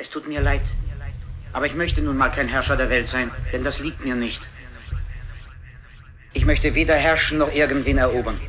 Es 0.00 0.08
tut 0.10 0.28
mir 0.28 0.40
leid. 0.40 0.62
Aber 1.52 1.66
ich 1.66 1.74
möchte 1.74 2.00
nun 2.00 2.16
mal 2.16 2.28
kein 2.28 2.46
Herrscher 2.46 2.76
der 2.76 2.88
Welt 2.88 3.08
sein, 3.08 3.32
denn 3.52 3.64
das 3.64 3.80
liegt 3.80 4.04
mir 4.04 4.14
nicht. 4.14 4.40
Ich 6.34 6.44
möchte 6.44 6.74
weder 6.76 6.94
herrschen 6.94 7.38
noch 7.38 7.52
irgendwen 7.52 7.98
erobern, 7.98 8.40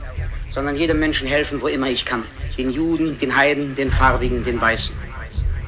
sondern 0.52 0.76
jedem 0.76 1.00
Menschen 1.00 1.28
helfen, 1.28 1.60
wo 1.60 1.68
immer 1.68 1.90
ich 1.90 2.06
kann. 2.06 2.24
Den 2.56 2.70
Juden, 2.70 3.18
den 3.18 3.36
Heiden, 3.36 3.76
den 3.76 3.92
Farbigen, 3.92 4.44
den 4.44 4.62
Weißen. 4.62 4.94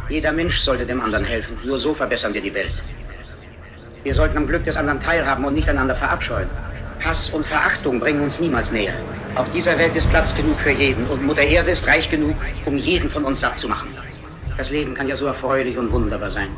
Jeder 0.07 0.31
Mensch 0.31 0.59
sollte 0.59 0.85
dem 0.85 1.01
anderen 1.01 1.25
helfen. 1.25 1.57
Nur 1.63 1.79
so 1.79 1.95
verbessern 1.95 2.35
wir 2.35 2.41
die 2.41 2.53
Welt. 2.53 2.83
Wir 4.03 4.13
sollten 4.13 4.37
am 4.37 4.45
Glück 4.45 4.65
des 4.65 4.77
anderen 4.77 5.01
teilhaben 5.01 5.45
und 5.45 5.55
nicht 5.55 5.69
einander 5.69 5.95
verabscheuen. 5.95 6.49
Hass 7.03 7.29
und 7.31 7.45
Verachtung 7.47 7.99
bringen 7.99 8.21
uns 8.21 8.39
niemals 8.39 8.71
näher. 8.71 8.93
Auf 9.33 9.51
dieser 9.51 9.79
Welt 9.79 9.95
ist 9.95 10.09
Platz 10.11 10.35
genug 10.35 10.59
für 10.59 10.71
jeden 10.71 11.07
und 11.07 11.23
Mutter 11.23 11.41
Erde 11.41 11.71
ist 11.71 11.87
reich 11.87 12.07
genug, 12.11 12.35
um 12.65 12.77
jeden 12.77 13.09
von 13.09 13.23
uns 13.23 13.39
satt 13.41 13.57
zu 13.57 13.67
machen. 13.67 13.89
Das 14.57 14.69
Leben 14.69 14.93
kann 14.93 15.07
ja 15.07 15.15
so 15.15 15.25
erfreulich 15.25 15.77
und 15.77 15.91
wunderbar 15.91 16.29
sein. 16.29 16.49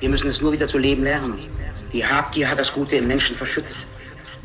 Wir 0.00 0.08
müssen 0.08 0.28
es 0.28 0.40
nur 0.40 0.52
wieder 0.52 0.68
zu 0.68 0.78
leben 0.78 1.04
lernen. 1.04 1.38
Die 1.92 2.04
Habgier 2.04 2.48
hat 2.48 2.58
das 2.58 2.72
Gute 2.72 2.96
im 2.96 3.06
Menschen 3.06 3.36
verschüttet. 3.36 3.76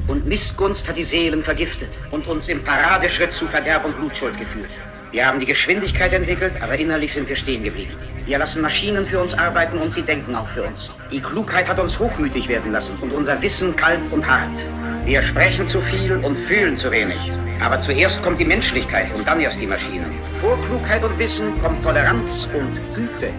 Und 0.07 0.27
Missgunst 0.27 0.87
hat 0.87 0.97
die 0.97 1.03
Seelen 1.03 1.43
vergiftet 1.43 1.89
und 2.11 2.27
uns 2.27 2.47
im 2.47 2.63
Paradeschritt 2.63 3.33
zu 3.33 3.47
Verderb 3.47 3.85
und 3.85 3.97
Blutschuld 3.97 4.37
geführt. 4.37 4.69
Wir 5.15 5.25
haben 5.25 5.39
die 5.39 5.45
Geschwindigkeit 5.45 6.11
entwickelt, 6.11 6.55
aber 6.61 6.77
innerlich 6.77 7.13
sind 7.13 7.29
wir 7.29 7.37
stehen 7.37 7.63
geblieben. 7.63 7.93
Wir 8.25 8.37
lassen 8.37 8.61
Maschinen 8.61 9.05
für 9.05 9.21
uns 9.21 9.33
arbeiten 9.33 9.77
und 9.77 9.93
sie 9.93 10.01
denken 10.01 10.35
auch 10.35 10.49
für 10.49 10.63
uns. 10.63 10.91
Die 11.09 11.21
Klugheit 11.21 11.69
hat 11.69 11.79
uns 11.79 11.97
hochmütig 11.97 12.49
werden 12.49 12.73
lassen 12.73 12.97
und 12.99 13.13
unser 13.13 13.41
Wissen 13.41 13.73
kalt 13.77 14.01
und 14.11 14.27
hart. 14.27 14.59
Wir 15.05 15.23
sprechen 15.23 15.69
zu 15.69 15.79
viel 15.79 16.17
und 16.17 16.35
fühlen 16.49 16.77
zu 16.77 16.91
wenig. 16.91 17.31
Aber 17.61 17.79
zuerst 17.79 18.21
kommt 18.23 18.39
die 18.39 18.45
Menschlichkeit 18.45 19.07
und 19.15 19.25
dann 19.25 19.39
erst 19.39 19.61
die 19.61 19.67
Maschinen. 19.67 20.11
Vor 20.41 20.61
Klugheit 20.65 21.01
und 21.01 21.17
Wissen 21.17 21.57
kommt 21.61 21.81
Toleranz 21.81 22.49
und 22.53 22.77
Güte. 22.93 23.31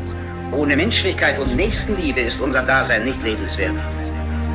Ohne 0.52 0.76
Menschlichkeit 0.76 1.38
und 1.38 1.56
Nächstenliebe 1.56 2.20
ist 2.20 2.40
unser 2.40 2.62
Dasein 2.62 3.04
nicht 3.04 3.22
lebenswert. 3.22 3.76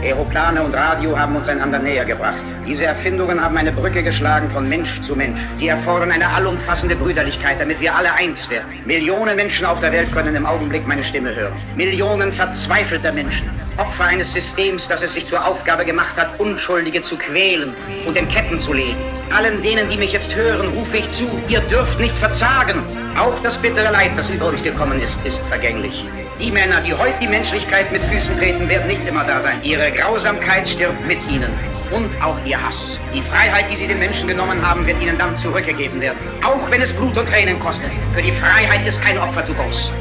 Aeroplane 0.03 0.61
und 0.63 0.73
Radio 0.73 1.17
haben 1.17 1.35
uns 1.35 1.47
einander 1.47 1.77
näher 1.77 2.05
gebracht. 2.05 2.41
Diese 2.67 2.85
Erfindungen 2.85 3.39
haben 3.39 3.55
eine 3.57 3.71
Brücke 3.71 4.01
geschlagen 4.01 4.49
von 4.51 4.67
Mensch 4.67 4.99
zu 5.01 5.15
Mensch. 5.15 5.39
Die 5.59 5.67
erfordern 5.67 6.11
eine 6.11 6.27
allumfassende 6.27 6.95
Brüderlichkeit, 6.95 7.59
damit 7.59 7.79
wir 7.79 7.95
alle 7.95 8.11
eins 8.13 8.49
werden. 8.49 8.67
Millionen 8.85 9.35
Menschen 9.35 9.65
auf 9.65 9.79
der 9.79 9.91
Welt 9.91 10.11
können 10.11 10.35
im 10.35 10.45
Augenblick 10.45 10.87
meine 10.87 11.03
Stimme 11.03 11.35
hören. 11.35 11.53
Millionen 11.75 12.33
verzweifelter 12.33 13.11
Menschen. 13.11 13.49
Opfer 13.77 14.05
eines 14.05 14.33
Systems, 14.33 14.87
das 14.87 15.01
es 15.01 15.13
sich 15.13 15.27
zur 15.27 15.45
Aufgabe 15.45 15.85
gemacht 15.85 16.15
hat, 16.17 16.39
Unschuldige 16.39 17.01
zu 17.01 17.15
quälen 17.17 17.73
und 18.05 18.17
in 18.17 18.27
Ketten 18.27 18.59
zu 18.59 18.73
legen. 18.73 18.97
Allen 19.31 19.61
denen, 19.61 19.89
die 19.89 19.97
mich 19.97 20.13
jetzt 20.13 20.35
hören, 20.35 20.67
rufe 20.69 20.97
ich 20.97 21.09
zu, 21.11 21.25
ihr 21.47 21.61
dürft 21.61 21.99
nicht 21.99 22.17
verzagen. 22.17 22.83
Auch 23.17 23.39
das 23.43 23.57
bittere 23.57 23.91
Leid, 23.91 24.11
das 24.17 24.29
über 24.29 24.47
uns 24.47 24.61
gekommen 24.63 25.01
ist, 25.01 25.19
ist 25.25 25.41
vergänglich. 25.47 26.03
Die 26.41 26.49
Männer, 26.49 26.81
die 26.81 26.91
heute 26.91 27.13
die 27.21 27.27
Menschlichkeit 27.27 27.91
mit 27.91 28.01
Füßen 28.05 28.35
treten, 28.35 28.67
werden 28.67 28.87
nicht 28.87 29.07
immer 29.07 29.23
da 29.23 29.43
sein. 29.43 29.59
Ihre 29.61 29.91
Grausamkeit 29.91 30.67
stirbt 30.67 31.05
mit 31.05 31.19
ihnen. 31.29 31.53
Und 31.91 32.09
auch 32.19 32.35
ihr 32.45 32.59
Hass. 32.59 32.99
Die 33.13 33.21
Freiheit, 33.21 33.65
die 33.69 33.75
sie 33.75 33.87
den 33.87 33.99
Menschen 33.99 34.27
genommen 34.27 34.59
haben, 34.65 34.87
wird 34.87 34.99
ihnen 34.99 35.19
dann 35.19 35.37
zurückgegeben 35.37 36.01
werden. 36.01 36.17
Auch 36.43 36.71
wenn 36.71 36.81
es 36.81 36.91
Blut 36.93 37.15
und 37.15 37.29
Tränen 37.29 37.59
kostet. 37.59 37.91
Für 38.15 38.23
die 38.23 38.31
Freiheit 38.31 38.87
ist 38.87 38.99
kein 39.03 39.19
Opfer 39.19 39.45
zu 39.45 39.53
groß. 39.53 39.91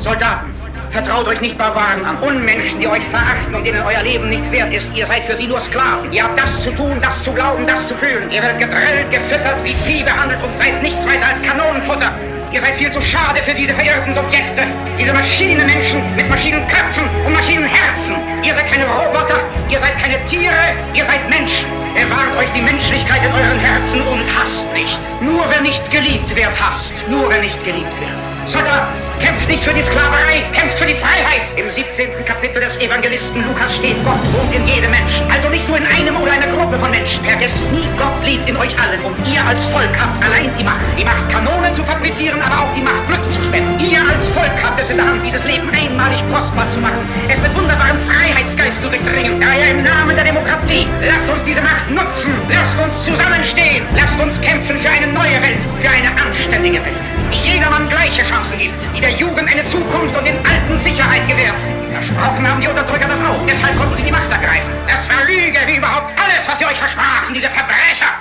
Soldaten, 0.00 0.52
vertraut 0.92 1.28
euch 1.28 1.40
nicht 1.40 1.58
Barbaren 1.58 2.04
an, 2.04 2.16
Unmenschen, 2.18 2.80
die 2.80 2.88
euch 2.88 3.02
verachten 3.10 3.54
und 3.54 3.64
denen 3.64 3.82
euer 3.82 4.02
Leben 4.02 4.28
nichts 4.28 4.50
wert 4.50 4.72
ist. 4.72 4.88
Ihr 4.94 5.06
seid 5.06 5.24
für 5.24 5.36
sie 5.36 5.46
nur 5.46 5.60
Sklaven. 5.60 6.12
Ihr 6.12 6.24
habt 6.24 6.38
das 6.38 6.62
zu 6.62 6.70
tun, 6.72 6.98
das 7.00 7.22
zu 7.22 7.32
glauben, 7.32 7.66
das 7.66 7.86
zu 7.86 7.94
fühlen. 7.94 8.30
Ihr 8.30 8.42
werdet 8.42 8.58
gedrillt, 8.58 9.10
gefüttert, 9.10 9.56
wie 9.64 9.74
Vieh 9.86 10.02
behandelt 10.02 10.40
und 10.42 10.56
seid 10.58 10.82
nichts 10.82 11.04
weiter 11.06 11.28
als 11.28 11.42
Kanonenfutter. 11.42 12.12
Ihr 12.50 12.62
seid 12.62 12.76
viel 12.76 12.90
zu 12.90 13.02
schade 13.02 13.42
für 13.44 13.54
diese 13.54 13.74
verirrten 13.74 14.14
Subjekte, 14.14 14.62
diese 14.98 15.12
Maschinenmenschen 15.12 16.00
mit 16.16 16.30
Maschinenköpfen 16.30 17.04
und 17.26 17.32
Maschinenherzen. 17.34 18.16
Ihr 18.42 18.54
seid 18.54 18.72
keine 18.72 18.86
Roboter, 18.86 19.40
ihr 19.68 19.78
seid 19.78 19.98
keine 19.98 20.16
Tiere, 20.26 20.72
ihr 20.94 21.04
seid 21.04 21.28
Menschen. 21.28 21.66
Bewahrt 21.94 22.36
euch 22.38 22.50
die 22.56 22.62
Menschlichkeit 22.62 23.20
in 23.22 23.32
euren 23.32 23.58
Herzen 23.58 24.00
und 24.00 24.24
hasst 24.32 24.66
nicht. 24.72 24.98
Nur 25.20 25.44
wer 25.50 25.60
nicht 25.60 25.90
geliebt 25.90 26.34
wird, 26.34 26.58
hasst. 26.58 26.94
Nur 27.10 27.28
wer 27.28 27.40
nicht 27.40 27.62
geliebt 27.64 27.92
wird. 28.00 28.50
Soldat, 28.50 28.88
kämpft 29.20 29.48
nicht 29.48 29.64
für 29.64 29.74
die 29.74 29.82
Sklaverei, 29.82 30.42
kämpft 30.52 30.78
für 30.78 30.86
die 30.86 30.94
Freiheit. 30.94 31.42
Im 31.56 31.70
17. 31.70 32.24
Kapitel 32.24 32.60
des 32.60 32.76
Evangelisten 32.78 33.44
Lukas 33.46 33.74
steht, 33.76 33.96
Gott 34.04 34.22
wohnt 34.32 34.54
in 34.54 34.66
jedem 34.66 34.90
Menschen. 34.90 35.26
Also 35.30 35.48
nicht 35.48 35.66
nur 35.68 35.78
in 35.78 35.86
einem 35.86 36.16
oder 36.16 36.32
einer 36.32 36.46
Gruppe 36.46 36.78
von 36.78 36.90
Menschen. 36.90 37.24
Vergesst 37.24 37.64
nie, 37.72 37.86
Gott 37.98 38.14
lebt 38.24 38.48
in 38.48 38.56
euch 38.56 38.74
allen. 38.78 39.02
Und 39.02 39.16
ihr 39.26 39.44
als 39.44 39.64
Volk 39.66 39.90
habt 39.98 40.24
allein 40.24 40.50
die 40.58 40.64
Macht. 40.64 40.86
Die 40.96 41.04
Macht, 41.04 41.28
Kanonen 41.30 41.74
zu 41.74 41.82
fabrizieren, 41.84 42.40
aber 42.42 42.64
auch 42.64 42.72
die 42.74 42.82
Macht, 42.82 43.06
Glück 43.08 43.24
zu 43.32 43.42
spenden. 43.42 43.78
Ihr 43.80 44.00
als 44.00 44.26
Volk 44.34 44.56
habt 44.62 44.80
es 44.80 44.90
in 44.90 44.96
der 44.96 45.06
Hand, 45.06 45.24
dieses 45.24 45.44
Leben 45.44 45.68
einmalig 45.70 46.22
kostbar 46.32 46.66
zu 46.74 46.80
machen. 46.80 47.02
Es 47.28 47.40
mit 47.42 47.54
wunderbarem 47.56 47.98
Freiheitsgeist 48.06 48.82
zu 48.82 48.88
durchdringen. 48.88 49.40
Daher 49.40 49.70
im 49.72 49.82
Namen 49.82 50.14
der 50.14 50.24
Demokratie, 50.24 50.86
lasst 51.02 51.28
uns 51.28 51.44
diese 51.44 51.62
Macht 51.62 51.90
nutzen. 51.90 52.32
Lasst 52.48 52.78
uns 52.78 52.94
zusammenstehen. 53.04 53.82
Lasst 53.94 54.18
uns 54.18 54.40
kämpfen 54.40 54.78
für 54.78 54.90
eine 54.90 55.08
neue 55.12 55.42
Welt, 55.42 55.62
für 55.82 55.90
eine 55.90 56.10
anständige 56.14 56.78
Welt 56.84 56.98
die 57.32 57.52
jedermann 57.52 57.88
gleiche 57.88 58.22
Chancen 58.24 58.58
gibt, 58.58 58.78
die 58.96 59.00
der 59.08 59.16
Jugend 59.16 59.48
eine 59.48 59.64
Zukunft 59.64 60.14
und 60.16 60.24
den 60.26 60.36
Alten 60.44 60.76
Sicherheit 60.84 61.26
gewährt. 61.26 61.56
Versprochen 61.92 62.46
haben 62.46 62.60
die 62.60 62.68
Unterdrücker 62.68 63.08
das 63.08 63.20
auch. 63.24 63.40
Deshalb 63.48 63.74
konnten 63.78 63.96
sie 63.96 64.02
die 64.02 64.12
Macht 64.12 64.30
ergreifen. 64.30 64.68
Das 64.86 65.08
war 65.08 65.24
Lüge, 65.24 65.58
wie 65.66 65.76
überhaupt 65.76 66.12
alles, 66.20 66.46
was 66.46 66.58
sie 66.58 66.66
euch 66.66 66.76
versprachen, 66.76 67.32
diese 67.32 67.48
Verbrecher. 67.48 68.12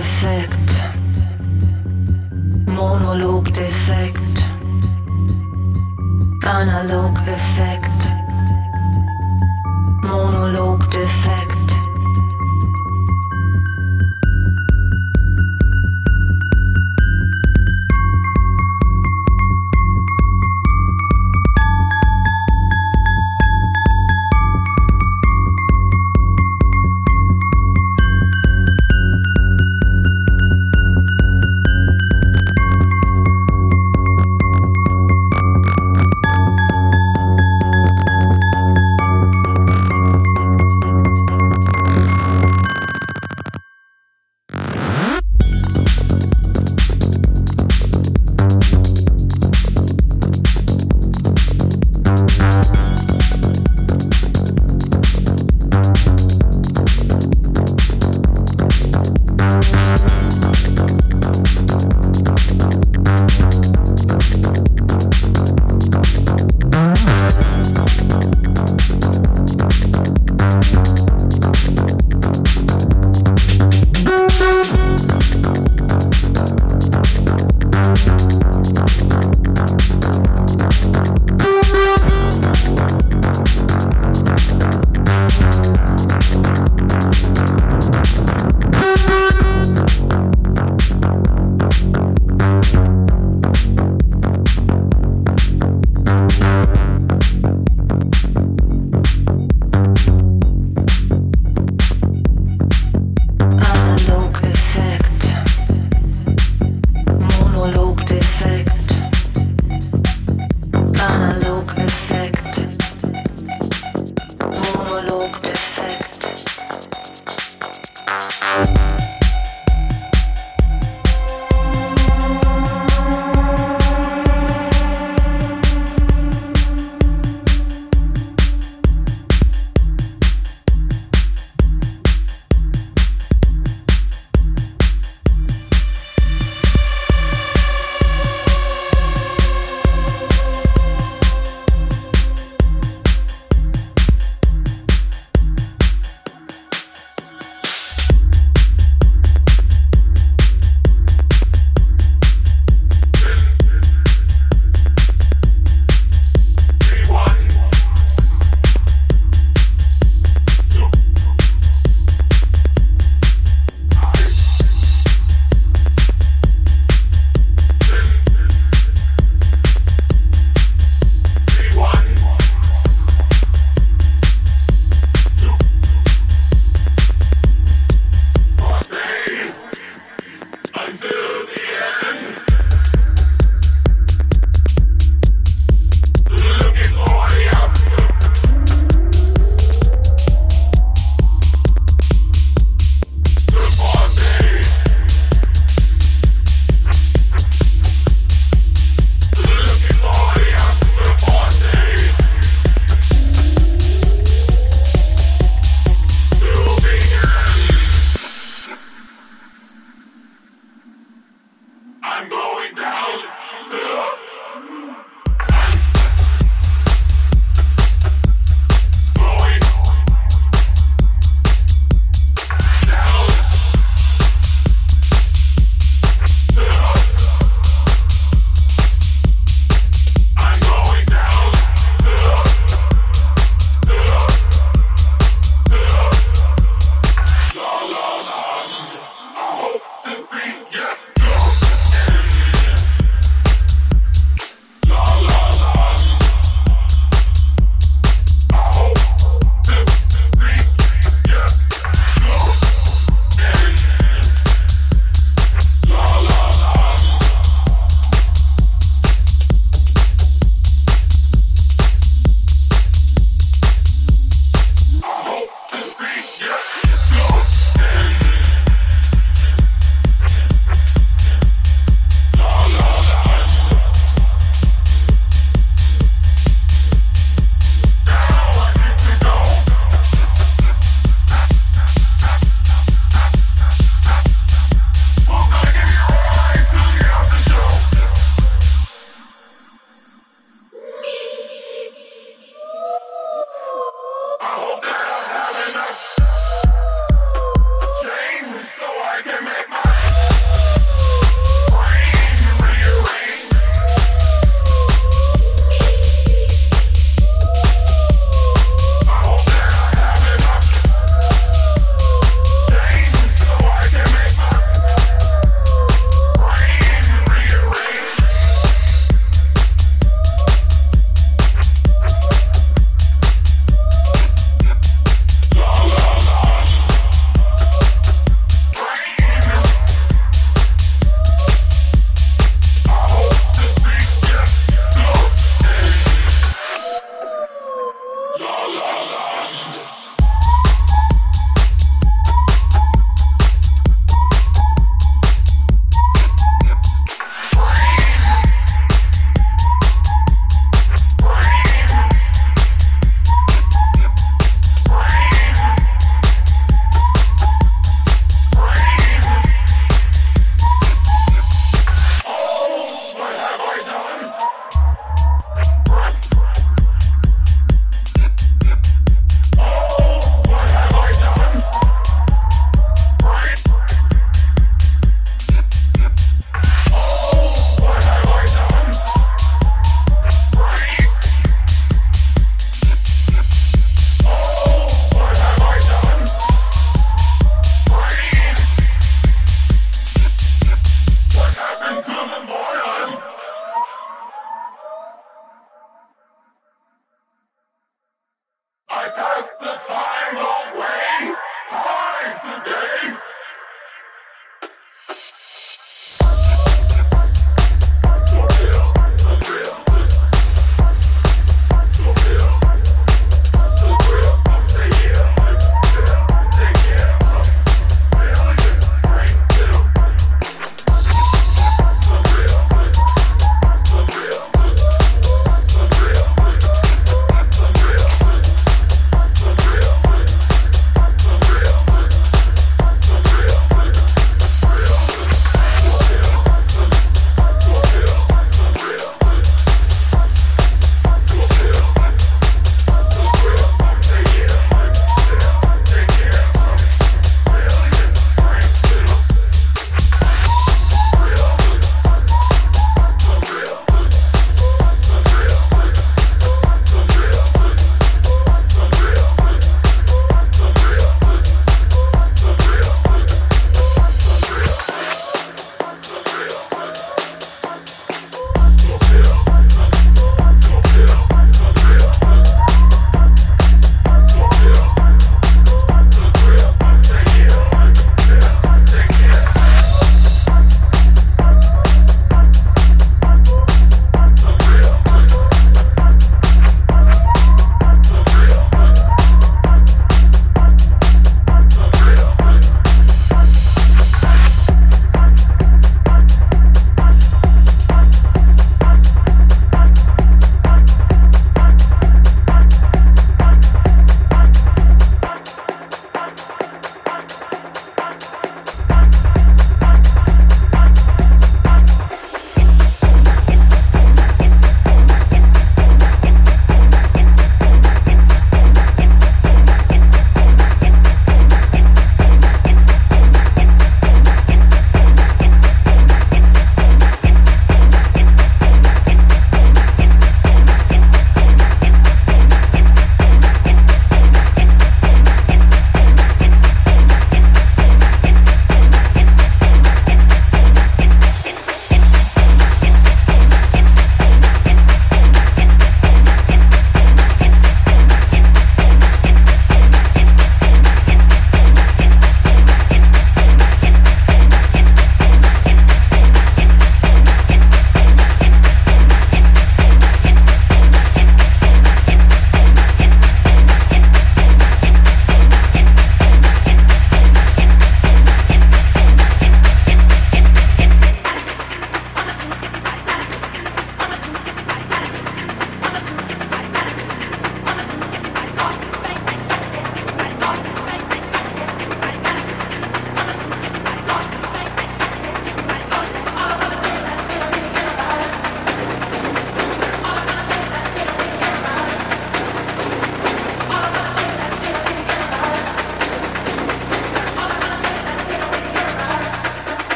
perfect 0.00 0.49